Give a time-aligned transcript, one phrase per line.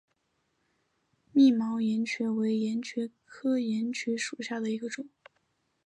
[1.31, 5.07] 密毛岩蕨为岩蕨科岩蕨属下的一个种。